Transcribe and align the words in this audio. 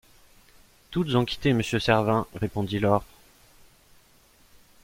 Toutes 0.89 1.13
ont 1.13 1.25
quitté 1.25 1.53
monsieur 1.53 1.77
Servin, 1.77 2.25
répondit 2.33 2.79
Laure. 2.79 3.05